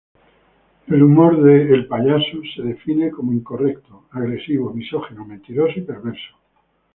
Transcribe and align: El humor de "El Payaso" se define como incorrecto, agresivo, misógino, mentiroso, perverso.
El 0.87 1.03
humor 1.03 1.43
de 1.43 1.71
"El 1.75 1.85
Payaso" 1.87 2.39
se 2.55 2.63
define 2.63 3.11
como 3.11 3.33
incorrecto, 3.33 4.07
agresivo, 4.11 4.73
misógino, 4.73 5.23
mentiroso, 5.25 5.85
perverso. 5.85 6.37